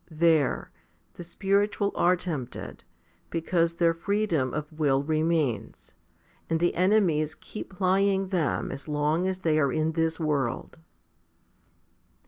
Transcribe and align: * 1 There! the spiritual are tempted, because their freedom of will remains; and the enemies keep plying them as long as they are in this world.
* 0.01 0.03
1 0.09 0.17
There! 0.17 0.71
the 1.13 1.23
spiritual 1.23 1.91
are 1.93 2.15
tempted, 2.15 2.83
because 3.29 3.75
their 3.75 3.93
freedom 3.93 4.51
of 4.51 4.73
will 4.73 5.03
remains; 5.03 5.93
and 6.49 6.59
the 6.59 6.73
enemies 6.73 7.35
keep 7.35 7.75
plying 7.75 8.29
them 8.29 8.71
as 8.71 8.87
long 8.87 9.27
as 9.27 9.41
they 9.41 9.59
are 9.59 9.71
in 9.71 9.91
this 9.91 10.19
world. 10.19 10.79